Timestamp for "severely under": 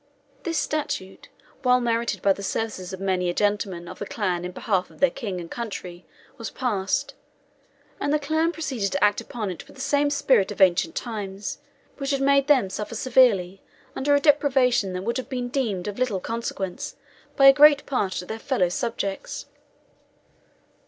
12.95-14.15